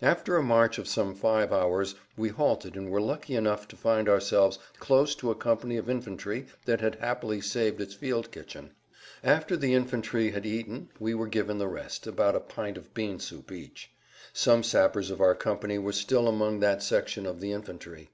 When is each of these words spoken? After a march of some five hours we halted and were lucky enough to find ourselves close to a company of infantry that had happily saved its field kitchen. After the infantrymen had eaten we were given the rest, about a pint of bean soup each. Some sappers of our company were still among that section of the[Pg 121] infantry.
After 0.00 0.38
a 0.38 0.42
march 0.42 0.78
of 0.78 0.88
some 0.88 1.14
five 1.14 1.52
hours 1.52 1.94
we 2.16 2.30
halted 2.30 2.76
and 2.76 2.88
were 2.90 2.98
lucky 2.98 3.36
enough 3.36 3.68
to 3.68 3.76
find 3.76 4.08
ourselves 4.08 4.58
close 4.78 5.14
to 5.16 5.30
a 5.30 5.34
company 5.34 5.76
of 5.76 5.90
infantry 5.90 6.46
that 6.64 6.80
had 6.80 6.94
happily 6.94 7.42
saved 7.42 7.78
its 7.82 7.92
field 7.92 8.32
kitchen. 8.32 8.70
After 9.22 9.54
the 9.54 9.74
infantrymen 9.74 10.32
had 10.32 10.46
eaten 10.46 10.88
we 10.98 11.12
were 11.12 11.28
given 11.28 11.58
the 11.58 11.68
rest, 11.68 12.06
about 12.06 12.34
a 12.34 12.40
pint 12.40 12.78
of 12.78 12.94
bean 12.94 13.18
soup 13.18 13.52
each. 13.52 13.90
Some 14.32 14.62
sappers 14.62 15.10
of 15.10 15.20
our 15.20 15.34
company 15.34 15.76
were 15.76 15.92
still 15.92 16.26
among 16.26 16.60
that 16.60 16.82
section 16.82 17.26
of 17.26 17.40
the[Pg 17.40 17.50
121] 17.50 17.52
infantry. 17.60 18.10